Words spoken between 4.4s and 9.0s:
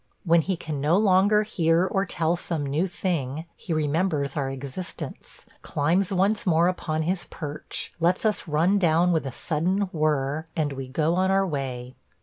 existence, climbs once more upon his perch, lets us run